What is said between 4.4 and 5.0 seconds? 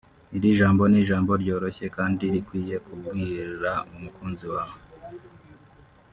wawe